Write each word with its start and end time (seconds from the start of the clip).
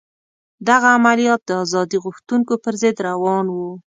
دغه 0.67 0.87
عملیات 0.97 1.41
د 1.45 1.51
ازادي 1.63 1.97
غوښتونکو 2.05 2.53
پر 2.63 2.73
ضد 2.81 2.97
روان 3.09 3.45
وو. 3.49 3.71